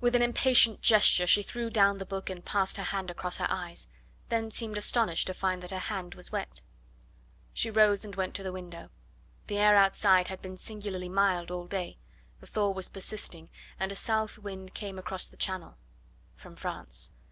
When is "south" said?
13.94-14.38